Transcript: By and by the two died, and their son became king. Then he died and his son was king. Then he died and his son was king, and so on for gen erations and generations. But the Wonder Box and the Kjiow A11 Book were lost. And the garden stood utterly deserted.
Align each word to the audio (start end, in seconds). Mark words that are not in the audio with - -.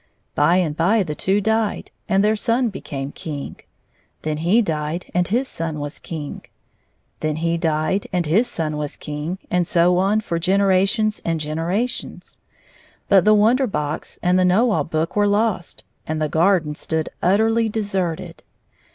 By 0.33 0.55
and 0.57 0.75
by 0.75 1.03
the 1.03 1.13
two 1.13 1.41
died, 1.41 1.91
and 2.09 2.23
their 2.23 2.35
son 2.35 2.69
became 2.69 3.11
king. 3.11 3.57
Then 4.23 4.37
he 4.37 4.59
died 4.59 5.05
and 5.13 5.27
his 5.27 5.47
son 5.47 5.77
was 5.79 5.99
king. 5.99 6.41
Then 7.19 7.35
he 7.35 7.55
died 7.55 8.07
and 8.11 8.25
his 8.25 8.47
son 8.47 8.77
was 8.77 8.97
king, 8.97 9.37
and 9.51 9.67
so 9.67 9.99
on 9.99 10.21
for 10.21 10.39
gen 10.39 10.59
erations 10.61 11.21
and 11.23 11.39
generations. 11.39 12.39
But 13.09 13.25
the 13.25 13.35
Wonder 13.35 13.67
Box 13.67 14.17
and 14.23 14.39
the 14.39 14.43
Kjiow 14.43 14.87
A11 14.87 14.89
Book 14.89 15.15
were 15.15 15.27
lost. 15.27 15.83
And 16.07 16.19
the 16.19 16.27
garden 16.29 16.73
stood 16.73 17.09
utterly 17.21 17.69
deserted. 17.69 18.41